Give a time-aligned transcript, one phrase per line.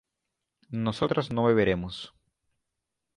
[0.71, 2.11] nosotras no beberemos